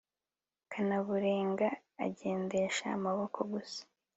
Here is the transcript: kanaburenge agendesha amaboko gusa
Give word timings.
kanaburenge 0.71 1.67
agendesha 2.05 2.85
amaboko 2.97 3.39
gusa 3.51 3.81